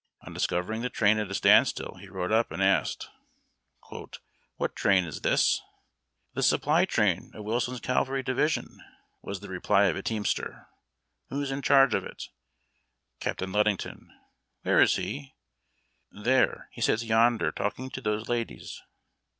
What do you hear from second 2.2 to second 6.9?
up and asked:—" What train is this?"" The supply